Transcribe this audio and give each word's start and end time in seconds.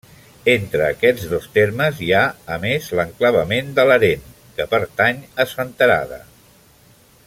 Entre 0.51 0.85
aquests 0.85 1.27
dos 1.33 1.45
termes 1.57 2.01
hi 2.05 2.09
ha, 2.19 2.23
a 2.55 2.57
més, 2.65 2.89
l'enclavament 3.01 3.71
de 3.81 3.87
Larén, 3.93 4.27
que 4.57 4.71
pertany 4.75 5.21
a 5.45 5.51
Senterada. 5.57 6.23